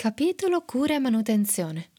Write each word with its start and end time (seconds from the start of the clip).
Capitolo 0.00 0.62
cura 0.62 0.94
e 0.94 0.98
manutenzione. 0.98 1.90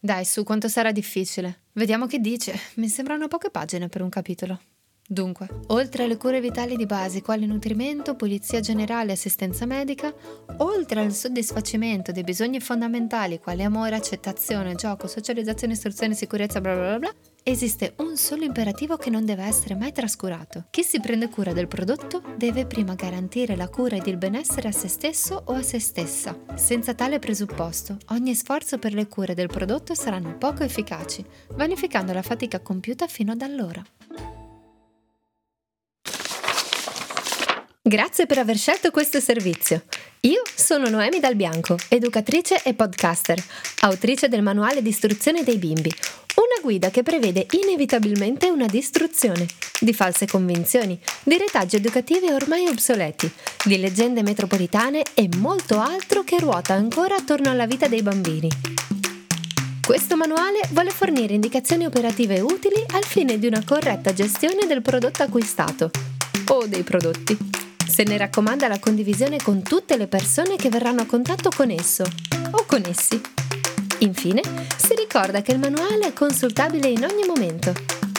Dai, 0.00 0.24
su 0.24 0.42
quanto 0.42 0.68
sarà 0.68 0.90
difficile. 0.90 1.64
Vediamo 1.72 2.06
che 2.06 2.18
dice. 2.18 2.58
Mi 2.76 2.88
sembrano 2.88 3.28
poche 3.28 3.50
pagine 3.50 3.90
per 3.90 4.00
un 4.00 4.08
capitolo. 4.08 4.58
Dunque, 5.06 5.48
oltre 5.66 6.04
alle 6.04 6.16
cure 6.16 6.40
vitali 6.40 6.76
di 6.76 6.86
base 6.86 7.20
quali 7.20 7.44
nutrimento, 7.44 8.16
pulizia 8.16 8.60
generale 8.60 9.10
e 9.10 9.12
assistenza 9.12 9.66
medica, 9.66 10.14
oltre 10.60 11.00
al 11.00 11.12
soddisfacimento 11.12 12.10
dei 12.10 12.22
bisogni 12.22 12.58
fondamentali 12.58 13.38
quali 13.38 13.62
amore, 13.62 13.96
accettazione, 13.96 14.74
gioco, 14.74 15.06
socializzazione, 15.06 15.74
istruzione, 15.74 16.14
sicurezza, 16.14 16.58
bla 16.62 16.74
bla 16.74 16.98
bla, 16.98 17.14
esiste 17.44 17.94
un 17.98 18.16
solo 18.16 18.44
imperativo 18.44 18.96
che 18.96 19.10
non 19.10 19.24
deve 19.24 19.44
essere 19.44 19.74
mai 19.74 19.92
trascurato. 19.92 20.66
Chi 20.70 20.82
si 20.82 21.00
prende 21.00 21.28
cura 21.28 21.52
del 21.52 21.68
prodotto 21.68 22.22
deve 22.36 22.66
prima 22.66 22.94
garantire 22.94 23.56
la 23.56 23.68
cura 23.68 23.96
ed 23.96 24.06
il 24.06 24.16
benessere 24.16 24.68
a 24.68 24.72
se 24.72 24.88
stesso 24.88 25.42
o 25.46 25.54
a 25.54 25.62
se 25.62 25.78
stessa. 25.78 26.38
Senza 26.54 26.94
tale 26.94 27.18
presupposto, 27.18 27.98
ogni 28.08 28.34
sforzo 28.34 28.78
per 28.78 28.94
le 28.94 29.08
cure 29.08 29.34
del 29.34 29.48
prodotto 29.48 29.94
saranno 29.94 30.36
poco 30.36 30.62
efficaci, 30.62 31.24
vanificando 31.54 32.12
la 32.12 32.22
fatica 32.22 32.60
compiuta 32.60 33.06
fino 33.06 33.32
ad 33.32 33.42
allora. 33.42 33.82
Grazie 37.84 38.26
per 38.26 38.38
aver 38.38 38.56
scelto 38.56 38.92
questo 38.92 39.18
servizio. 39.18 39.82
Io 40.20 40.42
sono 40.54 40.88
Noemi 40.88 41.18
Dal 41.18 41.34
Bianco, 41.34 41.76
educatrice 41.88 42.62
e 42.62 42.74
podcaster, 42.74 43.42
autrice 43.80 44.28
del 44.28 44.40
manuale 44.40 44.82
di 44.82 44.88
istruzione 44.88 45.42
dei 45.42 45.58
bimbi, 45.58 45.92
guida 46.62 46.90
che 46.90 47.02
prevede 47.02 47.46
inevitabilmente 47.50 48.48
una 48.48 48.66
distruzione 48.66 49.46
di 49.80 49.92
false 49.92 50.26
convinzioni, 50.26 50.98
di 51.22 51.36
retaggi 51.36 51.76
educativi 51.76 52.30
ormai 52.30 52.68
obsoleti, 52.68 53.30
di 53.64 53.76
leggende 53.78 54.22
metropolitane 54.22 55.02
e 55.12 55.28
molto 55.36 55.78
altro 55.78 56.22
che 56.22 56.38
ruota 56.38 56.72
ancora 56.72 57.16
attorno 57.16 57.50
alla 57.50 57.66
vita 57.66 57.88
dei 57.88 58.02
bambini. 58.02 58.48
Questo 59.84 60.16
manuale 60.16 60.60
vuole 60.70 60.90
fornire 60.90 61.34
indicazioni 61.34 61.84
operative 61.84 62.40
utili 62.40 62.82
al 62.94 63.04
fine 63.04 63.38
di 63.38 63.46
una 63.46 63.62
corretta 63.62 64.14
gestione 64.14 64.66
del 64.66 64.80
prodotto 64.80 65.22
acquistato 65.22 65.90
o 66.46 66.66
dei 66.66 66.82
prodotti 66.82 67.36
se 67.92 68.04
ne 68.04 68.16
raccomanda 68.16 68.68
la 68.68 68.78
condivisione 68.78 69.36
con 69.36 69.60
tutte 69.62 69.98
le 69.98 70.06
persone 70.06 70.56
che 70.56 70.70
verranno 70.70 71.02
a 71.02 71.06
contatto 71.06 71.50
con 71.54 71.70
esso 71.70 72.04
o 72.52 72.64
con 72.66 72.82
essi. 72.86 73.41
Infine, 74.02 74.42
si 74.78 74.96
ricorda 74.96 75.42
che 75.42 75.52
il 75.52 75.60
manuale 75.60 76.08
è 76.08 76.12
consultabile 76.12 76.88
in 76.88 77.04
ogni 77.04 77.24
momento. 77.24 77.72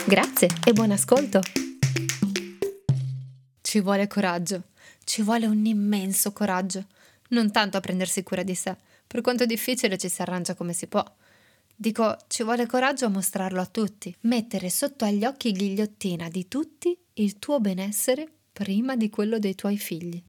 Grazie 0.08 0.48
e 0.66 0.72
buon 0.72 0.92
ascolto. 0.92 1.42
Ci 3.59 3.81
vuole 3.81 4.08
coraggio, 4.08 4.64
ci 5.04 5.22
vuole 5.22 5.45
un 5.45 5.66
immenso 5.66 6.31
coraggio, 6.31 6.86
non 7.31 7.52
tanto 7.52 7.76
a 7.76 7.81
prendersi 7.81 8.23
cura 8.23 8.44
di 8.44 8.56
sé, 8.56 8.78
per 9.06 9.20
quanto 9.20 9.45
difficile 9.45 9.98
ci 9.98 10.08
si 10.08 10.22
arrangia 10.22 10.56
come 10.56 10.72
si 10.72 10.88
può. 10.88 11.04
Dico, 11.76 12.16
ci 12.28 12.44
vuole 12.44 12.66
coraggio 12.66 13.08
a 13.08 13.09
mostrarlo 13.09 13.59
a 13.59 13.66
tutti, 13.66 14.16
mettere 14.22 14.70
sotto 14.70 15.04
agli 15.04 15.26
occhi 15.26 15.52
ghigliottina 15.52 16.30
di 16.30 16.48
tutti 16.48 16.98
il 17.16 17.39
tuo 17.39 17.59
benessere 17.59 18.26
prima 18.54 18.95
di 18.95 19.09
quello 19.09 19.38
dei 19.38 19.56
tuoi 19.56 19.78
figli. 19.78 20.23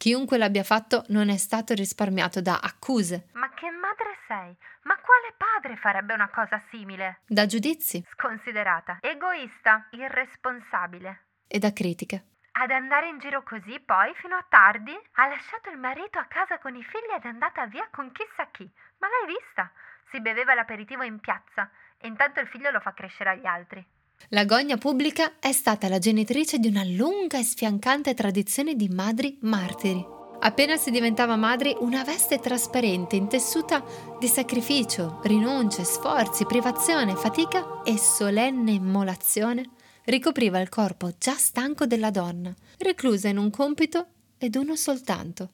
Chiunque 0.00 0.38
l'abbia 0.38 0.64
fatto 0.64 1.04
non 1.08 1.28
è 1.28 1.36
stato 1.36 1.74
risparmiato 1.74 2.40
da 2.40 2.58
accuse. 2.58 3.28
Ma 3.34 3.50
che 3.52 3.68
madre 3.68 4.16
sei? 4.26 4.56
Ma 4.84 4.96
quale 4.96 5.34
padre 5.36 5.76
farebbe 5.76 6.14
una 6.14 6.30
cosa 6.30 6.58
simile? 6.70 7.20
Da 7.26 7.44
giudizi. 7.44 8.02
Sconsiderata, 8.14 8.96
egoista, 9.02 9.88
irresponsabile. 9.90 11.26
E 11.46 11.58
da 11.58 11.74
critiche. 11.74 12.24
Ad 12.52 12.70
andare 12.70 13.08
in 13.08 13.18
giro 13.18 13.42
così 13.42 13.78
poi 13.78 14.14
fino 14.14 14.36
a 14.36 14.46
tardi? 14.48 14.98
Ha 15.16 15.26
lasciato 15.26 15.68
il 15.68 15.76
marito 15.76 16.18
a 16.18 16.24
casa 16.24 16.58
con 16.58 16.74
i 16.74 16.82
figli 16.82 17.12
ed 17.14 17.24
è 17.24 17.28
andata 17.28 17.66
via 17.66 17.86
con 17.92 18.10
chissà 18.12 18.48
chi. 18.50 18.64
Ma 19.00 19.06
l'hai 19.06 19.36
vista? 19.36 19.70
Si 20.10 20.18
beveva 20.22 20.54
l'aperitivo 20.54 21.02
in 21.02 21.20
piazza 21.20 21.70
e 21.98 22.08
intanto 22.08 22.40
il 22.40 22.46
figlio 22.46 22.70
lo 22.70 22.80
fa 22.80 22.94
crescere 22.94 23.28
agli 23.28 23.44
altri. 23.44 23.86
La 24.28 24.44
gogna 24.44 24.76
pubblica 24.76 25.38
è 25.40 25.50
stata 25.50 25.88
la 25.88 25.98
genitrice 25.98 26.58
di 26.58 26.68
una 26.68 26.84
lunga 26.84 27.38
e 27.38 27.42
sfiancante 27.42 28.14
tradizione 28.14 28.76
di 28.76 28.88
madri 28.88 29.38
martiri. 29.42 30.18
Appena 30.42 30.76
si 30.76 30.90
diventava 30.90 31.36
madri, 31.36 31.76
una 31.80 32.02
veste 32.02 32.38
trasparente 32.38 33.16
intessuta 33.16 33.84
di 34.18 34.26
sacrificio, 34.26 35.20
rinunce, 35.24 35.84
sforzi, 35.84 36.46
privazione, 36.46 37.14
fatica 37.14 37.82
e 37.82 37.98
solenne 37.98 38.70
immolazione 38.70 39.68
ricopriva 40.04 40.58
il 40.60 40.68
corpo 40.68 41.12
già 41.18 41.34
stanco 41.34 41.86
della 41.86 42.10
donna, 42.10 42.54
reclusa 42.78 43.28
in 43.28 43.36
un 43.36 43.50
compito 43.50 44.06
ed 44.38 44.56
uno 44.56 44.76
soltanto, 44.76 45.52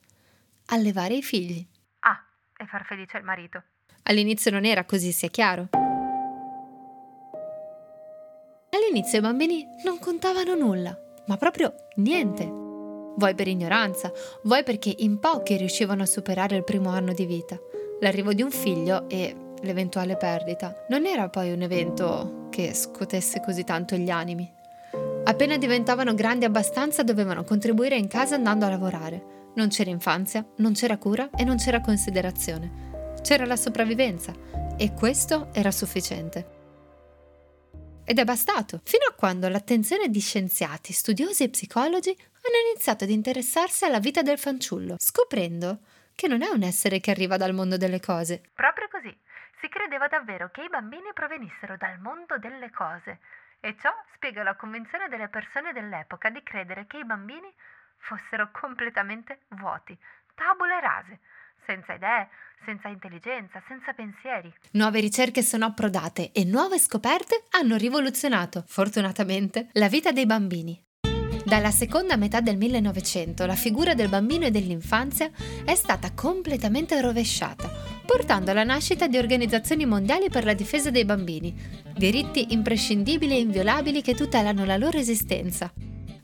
allevare 0.67 1.15
i 1.15 1.23
figli. 1.23 1.67
Ah, 2.01 2.25
e 2.57 2.67
far 2.67 2.85
felice 2.87 3.19
il 3.19 3.25
marito. 3.25 3.63
All'inizio 4.05 4.51
non 4.53 4.65
era 4.65 4.85
così, 4.85 5.11
sia 5.11 5.29
chiaro. 5.29 5.69
All'inizio 8.77 9.17
i 9.17 9.23
bambini 9.23 9.67
non 9.85 9.99
contavano 9.99 10.55
nulla, 10.55 10.95
ma 11.29 11.39
proprio 11.39 11.73
niente. 11.95 12.45
Vuoi 12.45 13.35
per 13.35 13.49
ignoranza, 13.49 14.13
vuoi 14.43 14.65
perché 14.65 14.95
in 14.99 15.19
pochi 15.19 15.57
riuscivano 15.57 16.03
a 16.03 16.07
superare 16.07 16.57
il 16.57 16.63
primo 16.65 16.91
anno 16.91 17.15
di 17.15 17.25
vita. 17.25 17.59
L'arrivo 18.01 18.35
di 18.35 18.43
un 18.43 18.51
figlio 18.51 19.09
e 19.09 19.35
l'eventuale 19.63 20.19
perdita 20.19 20.85
non 20.91 21.07
era 21.07 21.31
poi 21.31 21.53
un 21.53 21.63
evento 21.63 22.49
che 22.51 22.75
scotesse 22.75 23.41
così 23.41 23.65
tanto 23.65 23.97
gli 23.97 24.11
animi. 24.11 24.53
Appena 25.25 25.57
diventavano 25.57 26.13
grandi 26.13 26.45
abbastanza 26.45 27.03
dovevano 27.03 27.45
contribuire 27.45 27.97
in 27.97 28.09
casa 28.09 28.35
andando 28.35 28.67
a 28.67 28.69
lavorare. 28.69 29.53
Non 29.55 29.69
c'era 29.69 29.89
infanzia, 29.89 30.45
non 30.57 30.75
c'era 30.75 30.99
cura 30.99 31.31
e 31.35 31.45
non 31.45 31.57
c'era 31.57 31.81
considerazione. 31.81 33.15
C'era 33.23 33.47
la 33.47 33.57
sopravvivenza 33.57 34.35
e 34.77 34.93
questo 34.93 35.49
era 35.53 35.71
sufficiente. 35.71 36.56
Ed 38.09 38.21
è 38.21 38.25
bastato, 38.25 38.81
fino 38.85 39.05
a 39.11 39.15
quando 39.15 39.49
l'attenzione 39.49 40.07
di 40.07 40.21
scienziati, 40.21 40.93
studiosi 40.93 41.43
e 41.43 41.51
psicologi 41.51 42.11
hanno 42.11 42.71
iniziato 42.71 43.03
ad 43.03 43.11
interessarsi 43.11 43.85
alla 43.85 43.99
vita 43.99 44.23
del 44.23 44.39
fanciullo, 44.39 44.95
scoprendo 44.97 45.81
che 46.15 46.29
non 46.29 46.43
è 46.43 46.49
un 46.49 46.63
essere 46.63 47.01
che 47.01 47.11
arriva 47.11 47.37
dal 47.37 47.53
mondo 47.53 47.77
delle 47.77 47.99
cose. 47.99 48.43
Proprio 48.55 48.87
così. 48.93 49.13
Si 49.61 49.69
credeva 49.69 50.07
davvero 50.07 50.51
che 50.53 50.63
i 50.63 50.69
bambini 50.69 51.11
provenissero 51.13 51.77
dal 51.77 51.99
mondo 51.99 52.39
delle 52.39 52.71
cose. 52.71 53.19
E 53.59 53.75
ciò 53.81 53.91
spiega 54.15 54.45
la 54.45 54.55
convinzione 54.55 55.09
delle 55.09 55.27
persone 55.27 55.73
dell'epoca 55.73 56.31
di 56.31 56.45
credere 56.45 56.87
che 56.87 56.99
i 56.99 57.05
bambini 57.05 57.53
fossero 57.99 58.51
completamente 58.53 59.41
vuoti, 59.59 59.99
tabule 60.37 60.79
rase, 60.79 61.19
senza 61.67 61.95
idee, 61.95 62.29
senza 62.65 62.89
intelligenza, 62.89 63.63
senza 63.69 63.93
pensieri. 63.93 64.53
Nuove 64.73 65.01
ricerche 65.01 65.43
sono 65.43 65.67
approdate 65.67 66.33
e 66.33 66.45
nuove 66.45 66.79
scoperte 66.79 67.45
hanno 67.51 67.77
rivoluzionato, 67.77 68.65
fortunatamente, 68.67 69.69
la 69.73 69.89
vita 69.89 70.13
dei 70.13 70.27
bambini. 70.27 70.81
Dalla 71.47 71.71
seconda 71.71 72.17
metà 72.17 72.41
del 72.41 72.57
1900 72.57 73.47
la 73.47 73.55
figura 73.55 73.95
del 73.95 74.09
bambino 74.09 74.47
e 74.47 74.51
dell'infanzia 74.51 75.31
è 75.65 75.77
stata 75.77 76.13
completamente 76.13 77.01
rovesciata, 77.01 77.71
portando 78.05 78.51
alla 78.51 78.65
nascita 78.65 79.07
di 79.07 79.17
organizzazioni 79.17 79.87
mondiali 79.87 80.29
per 80.29 80.45
la 80.45 80.55
difesa 80.55 80.91
dei 80.91 81.05
bambini, 81.05 81.55
diritti 81.95 82.53
imprescindibili 82.53 83.35
e 83.35 83.41
inviolabili 83.41 84.03
che 84.03 84.15
tutelano 84.17 84.65
la 84.65 84.77
loro 84.77 84.99
esistenza. 84.99 85.73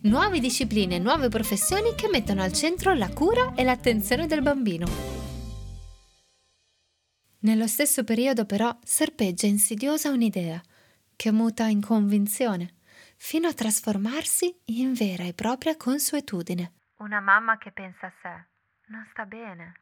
Nuove 0.02 0.40
discipline 0.40 0.96
e 0.96 0.98
nuove 0.98 1.28
professioni 1.28 1.94
che 1.94 2.08
mettono 2.10 2.42
al 2.42 2.52
centro 2.52 2.92
la 2.92 3.08
cura 3.10 3.52
e 3.54 3.62
l'attenzione 3.62 4.26
del 4.26 4.42
bambino. 4.42 5.11
Nello 7.44 7.66
stesso 7.66 8.04
periodo 8.04 8.44
però 8.44 8.76
serpeggia 8.84 9.48
insidiosa 9.48 10.10
un'idea, 10.10 10.62
che 11.16 11.32
muta 11.32 11.66
in 11.66 11.80
convinzione, 11.80 12.74
fino 13.16 13.48
a 13.48 13.52
trasformarsi 13.52 14.60
in 14.66 14.92
vera 14.92 15.24
e 15.24 15.34
propria 15.34 15.76
consuetudine. 15.76 16.72
Una 16.98 17.20
mamma 17.20 17.58
che 17.58 17.72
pensa 17.72 18.06
a 18.06 18.12
sé 18.22 18.46
non 18.90 19.04
sta 19.10 19.24
bene. 19.24 19.72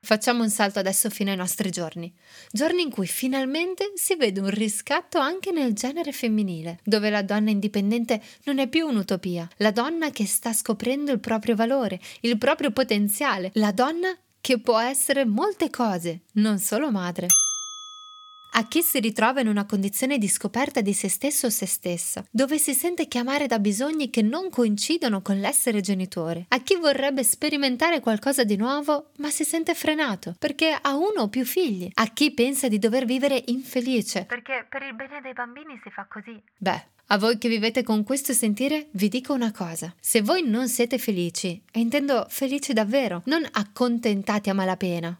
Facciamo 0.00 0.42
un 0.42 0.48
salto 0.48 0.78
adesso 0.78 1.10
fino 1.10 1.30
ai 1.30 1.36
nostri 1.36 1.70
giorni, 1.70 2.12
giorni 2.50 2.80
in 2.80 2.90
cui 2.90 3.06
finalmente 3.06 3.92
si 3.94 4.16
vede 4.16 4.40
un 4.40 4.48
riscatto 4.48 5.18
anche 5.18 5.52
nel 5.52 5.74
genere 5.74 6.12
femminile, 6.12 6.80
dove 6.82 7.10
la 7.10 7.22
donna 7.22 7.50
indipendente 7.50 8.22
non 8.44 8.58
è 8.58 8.68
più 8.68 8.86
un'utopia, 8.86 9.46
la 9.58 9.70
donna 9.70 10.08
che 10.10 10.26
sta 10.26 10.54
scoprendo 10.54 11.12
il 11.12 11.20
proprio 11.20 11.54
valore, 11.54 12.00
il 12.22 12.38
proprio 12.38 12.70
potenziale, 12.70 13.50
la 13.54 13.70
donna 13.70 14.16
che 14.42 14.58
può 14.58 14.78
essere 14.80 15.24
molte 15.24 15.70
cose, 15.70 16.22
non 16.32 16.58
solo 16.58 16.90
madre. 16.90 17.28
A 18.54 18.66
chi 18.66 18.82
si 18.82 19.00
ritrova 19.00 19.40
in 19.40 19.48
una 19.48 19.64
condizione 19.64 20.18
di 20.18 20.28
scoperta 20.28 20.80
di 20.80 20.92
se 20.92 21.08
stesso 21.08 21.46
o 21.46 21.50
se 21.50 21.66
stessa, 21.66 22.24
dove 22.30 22.58
si 22.58 22.74
sente 22.74 23.08
chiamare 23.08 23.46
da 23.46 23.58
bisogni 23.58 24.10
che 24.10 24.22
non 24.22 24.50
coincidono 24.50 25.22
con 25.22 25.38
l'essere 25.38 25.80
genitore, 25.80 26.46
a 26.48 26.60
chi 26.60 26.76
vorrebbe 26.76 27.24
sperimentare 27.24 28.00
qualcosa 28.00 28.44
di 28.44 28.56
nuovo 28.56 29.10
ma 29.18 29.30
si 29.30 29.44
sente 29.44 29.74
frenato 29.74 30.34
perché 30.38 30.76
ha 30.80 30.94
uno 30.94 31.22
o 31.22 31.28
più 31.28 31.44
figli, 31.44 31.90
a 31.94 32.06
chi 32.08 32.32
pensa 32.32 32.68
di 32.68 32.78
dover 32.78 33.04
vivere 33.04 33.42
infelice. 33.46 34.24
Perché 34.24 34.66
per 34.68 34.82
il 34.82 34.94
bene 34.94 35.20
dei 35.20 35.32
bambini 35.32 35.80
si 35.82 35.90
fa 35.90 36.06
così. 36.08 36.40
Beh, 36.58 36.90
a 37.06 37.18
voi 37.18 37.36
che 37.38 37.48
vivete 37.48 37.82
con 37.82 38.04
questo 38.04 38.32
sentire, 38.32 38.88
vi 38.92 39.08
dico 39.08 39.34
una 39.34 39.52
cosa. 39.52 39.94
Se 40.00 40.22
voi 40.22 40.48
non 40.48 40.68
siete 40.68 40.98
felici, 40.98 41.62
e 41.70 41.80
intendo 41.80 42.26
felici 42.28 42.72
davvero, 42.72 43.22
non 43.26 43.46
accontentati 43.50 44.48
a 44.48 44.54
malapena, 44.54 45.18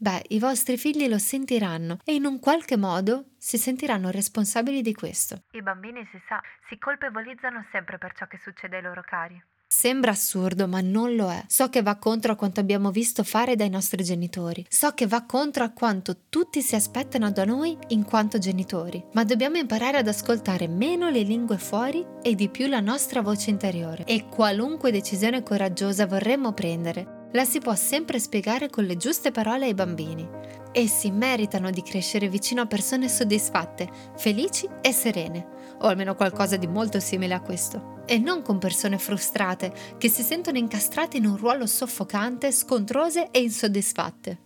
beh, 0.00 0.24
i 0.28 0.38
vostri 0.38 0.78
figli 0.78 1.06
lo 1.08 1.18
sentiranno 1.18 1.98
e 2.04 2.14
in 2.14 2.24
un 2.24 2.40
qualche 2.40 2.78
modo 2.78 3.26
si 3.36 3.58
sentiranno 3.58 4.10
responsabili 4.10 4.80
di 4.80 4.94
questo. 4.94 5.42
I 5.52 5.62
bambini, 5.62 6.06
si 6.10 6.20
sa, 6.26 6.40
si 6.68 6.78
colpevolizzano 6.78 7.66
sempre 7.70 7.98
per 7.98 8.14
ciò 8.14 8.26
che 8.26 8.38
succede 8.42 8.76
ai 8.76 8.82
loro 8.82 9.02
cari. 9.02 9.40
Sembra 9.72 10.10
assurdo, 10.10 10.66
ma 10.66 10.80
non 10.80 11.14
lo 11.14 11.30
è. 11.30 11.44
So 11.46 11.68
che 11.68 11.80
va 11.80 11.94
contro 11.96 12.32
a 12.32 12.34
quanto 12.34 12.58
abbiamo 12.58 12.90
visto 12.90 13.22
fare 13.22 13.54
dai 13.54 13.70
nostri 13.70 14.02
genitori. 14.02 14.66
So 14.68 14.92
che 14.94 15.06
va 15.06 15.24
contro 15.24 15.62
a 15.62 15.70
quanto 15.70 16.22
tutti 16.28 16.60
si 16.60 16.74
aspettano 16.74 17.30
da 17.30 17.44
noi 17.44 17.78
in 17.88 18.04
quanto 18.04 18.38
genitori. 18.38 19.02
Ma 19.12 19.22
dobbiamo 19.22 19.58
imparare 19.58 19.98
ad 19.98 20.08
ascoltare 20.08 20.66
meno 20.66 21.08
le 21.08 21.22
lingue 21.22 21.56
fuori 21.56 22.04
e 22.20 22.34
di 22.34 22.48
più 22.48 22.66
la 22.66 22.80
nostra 22.80 23.22
voce 23.22 23.50
interiore. 23.50 24.04
E 24.06 24.26
qualunque 24.28 24.90
decisione 24.90 25.44
coraggiosa 25.44 26.04
vorremmo 26.04 26.52
prendere, 26.52 27.19
la 27.32 27.44
si 27.44 27.60
può 27.60 27.74
sempre 27.74 28.18
spiegare 28.18 28.68
con 28.68 28.84
le 28.84 28.96
giuste 28.96 29.30
parole 29.30 29.66
ai 29.66 29.74
bambini. 29.74 30.28
Essi 30.72 31.10
meritano 31.10 31.70
di 31.70 31.82
crescere 31.82 32.28
vicino 32.28 32.62
a 32.62 32.66
persone 32.66 33.08
soddisfatte, 33.08 33.88
felici 34.16 34.68
e 34.80 34.92
serene, 34.92 35.46
o 35.78 35.86
almeno 35.86 36.14
qualcosa 36.14 36.56
di 36.56 36.66
molto 36.66 37.00
simile 37.00 37.34
a 37.34 37.40
questo 37.40 38.02
e 38.06 38.18
non 38.18 38.42
con 38.42 38.58
persone 38.58 38.98
frustrate 38.98 39.72
che 39.96 40.08
si 40.08 40.22
sentono 40.22 40.58
incastrate 40.58 41.16
in 41.16 41.26
un 41.26 41.36
ruolo 41.36 41.66
soffocante, 41.66 42.50
scontrose 42.50 43.28
e 43.30 43.40
insoddisfatte. 43.40 44.38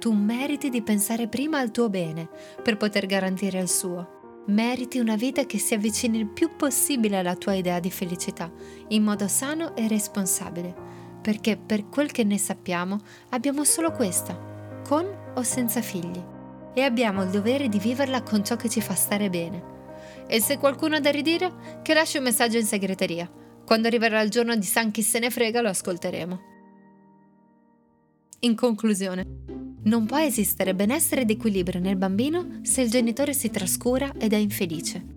Tu 0.00 0.12
meriti 0.12 0.70
di 0.70 0.82
pensare 0.82 1.28
prima 1.28 1.58
al 1.60 1.70
tuo 1.70 1.88
bene 1.88 2.28
per 2.62 2.76
poter 2.76 3.06
garantire 3.06 3.60
il 3.60 3.68
suo. 3.68 4.42
Meriti 4.46 4.98
una 4.98 5.16
vita 5.16 5.46
che 5.46 5.58
si 5.58 5.72
avvicini 5.72 6.18
il 6.18 6.26
più 6.26 6.56
possibile 6.56 7.18
alla 7.18 7.36
tua 7.36 7.54
idea 7.54 7.80
di 7.80 7.90
felicità, 7.90 8.52
in 8.88 9.02
modo 9.02 9.26
sano 9.28 9.74
e 9.74 9.88
responsabile, 9.88 10.74
perché 11.24 11.56
per 11.56 11.88
quel 11.88 12.12
che 12.12 12.22
ne 12.22 12.36
sappiamo 12.36 13.00
abbiamo 13.30 13.64
solo 13.64 13.90
questa, 13.92 14.38
con 14.86 15.06
o 15.34 15.42
senza 15.42 15.80
figli, 15.80 16.22
e 16.74 16.82
abbiamo 16.82 17.22
il 17.22 17.30
dovere 17.30 17.70
di 17.70 17.78
viverla 17.78 18.22
con 18.22 18.44
ciò 18.44 18.56
che 18.56 18.68
ci 18.68 18.82
fa 18.82 18.94
stare 18.94 19.30
bene 19.30 19.72
e 20.26 20.40
se 20.40 20.58
qualcuno 20.58 20.96
ha 20.96 21.00
da 21.00 21.10
ridire, 21.10 21.80
che 21.82 21.94
lasci 21.94 22.16
un 22.16 22.24
messaggio 22.24 22.58
in 22.58 22.64
segreteria. 22.64 23.30
Quando 23.64 23.86
arriverà 23.86 24.20
il 24.20 24.30
giorno 24.30 24.54
di 24.56 24.66
San 24.66 24.90
chi 24.90 25.02
se 25.02 25.18
ne 25.18 25.30
frega 25.30 25.60
lo 25.60 25.68
ascolteremo. 25.68 26.40
In 28.40 28.54
conclusione, 28.54 29.24
non 29.84 30.06
può 30.06 30.18
esistere 30.18 30.74
benessere 30.74 31.22
ed 31.22 31.30
equilibrio 31.30 31.80
nel 31.80 31.96
bambino 31.96 32.60
se 32.62 32.82
il 32.82 32.90
genitore 32.90 33.32
si 33.32 33.50
trascura 33.50 34.12
ed 34.18 34.32
è 34.32 34.36
infelice. 34.36 35.13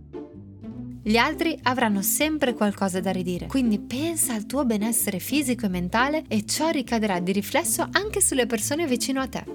Gli 1.08 1.16
altri 1.16 1.58
avranno 1.64 2.02
sempre 2.02 2.54
qualcosa 2.54 3.00
da 3.00 3.12
ridire, 3.12 3.48
quindi 3.48 3.80
pensa 3.80 4.34
al 4.34 4.46
tuo 4.46 4.66
benessere 4.66 5.20
fisico 5.20 5.66
e 5.66 5.70
mentale 5.70 6.26
e 6.28 6.46
ciò 6.46 6.70
ricadrà 6.70 7.22
di 7.22 7.32
riflesso 7.32 7.88
anche 7.94 8.20
sulle 8.20 8.46
persone 8.46 8.86
vicino 8.86 9.22
a 9.22 9.28
te. 9.28 9.46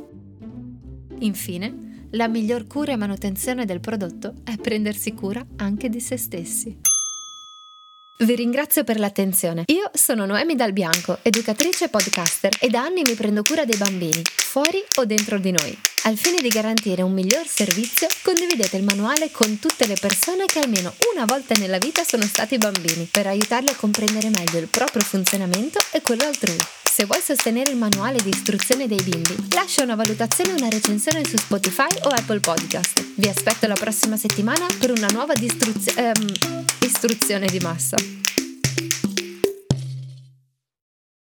Infine, 1.19 2.09
la 2.13 2.27
miglior 2.27 2.67
cura 2.67 2.93
e 2.93 2.97
manutenzione 2.97 3.67
del 3.67 3.81
prodotto 3.81 4.37
è 4.45 4.57
prendersi 4.57 5.13
cura 5.13 5.45
anche 5.57 5.91
di 5.91 6.01
se 6.01 6.17
stessi. 6.17 6.75
Vi 8.17 8.35
ringrazio 8.35 8.83
per 8.83 8.99
l'attenzione. 8.99 9.65
Io 9.67 9.91
sono 9.93 10.25
Noemi 10.25 10.55
Dal 10.55 10.73
Bianco, 10.73 11.19
educatrice 11.21 11.85
e 11.85 11.89
podcaster 11.91 12.57
e 12.63 12.71
da 12.71 12.81
anni 12.81 13.03
mi 13.05 13.13
prendo 13.13 13.43
cura 13.43 13.67
dei 13.67 13.77
bambini, 13.77 14.23
fuori 14.25 14.83
o 14.97 15.05
dentro 15.05 15.39
di 15.39 15.51
noi. 15.51 15.92
Al 16.05 16.19
fine 16.19 16.41
di 16.41 16.49
garantire 16.49 17.03
un 17.03 17.13
miglior 17.13 17.47
servizio, 17.47 18.09
condividete 18.23 18.77
il 18.77 18.83
manuale 18.83 19.31
con 19.31 19.61
tutte 19.61 19.87
le 19.87 19.95
persone 19.95 20.47
che 20.47 20.59
almeno 20.59 20.93
una 21.15 21.25
volta 21.27 21.55
nella 21.59 21.79
vita 21.79 22.03
sono 22.03 22.25
stati 22.25 22.59
bambini, 22.59 23.07
per 23.09 23.29
aiutarli 23.29 23.69
a 23.69 23.77
comprendere 23.77 24.29
meglio 24.31 24.59
il 24.59 24.67
proprio 24.67 25.01
funzionamento 25.01 25.79
e 25.93 26.03
quello 26.03 26.25
altrui. 26.25 26.59
Se 26.83 27.05
vuoi 27.05 27.21
sostenere 27.23 27.71
il 27.71 27.77
manuale 27.77 28.19
di 28.21 28.31
istruzione 28.31 28.89
dei 28.89 29.01
bimbi, 29.01 29.47
lascia 29.55 29.85
una 29.85 29.95
valutazione 29.95 30.51
e 30.51 30.55
una 30.55 30.69
recensione 30.69 31.25
su 31.25 31.37
Spotify 31.37 31.89
o 32.03 32.09
Apple 32.09 32.41
Podcast. 32.41 33.01
Vi 33.15 33.29
aspetto 33.29 33.69
la 33.69 33.75
prossima 33.75 34.17
settimana 34.17 34.67
per 34.79 34.91
una 34.91 35.07
nuova 35.07 35.35
distruzio- 35.35 35.95
ehm, 35.95 36.33
istruzione 36.81 37.47
di 37.47 37.61
massa. 37.61 38.22